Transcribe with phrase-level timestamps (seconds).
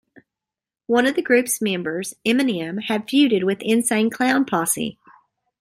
[0.87, 4.97] One of the group's members, Eminem, had feuded with Insane Clown Posse.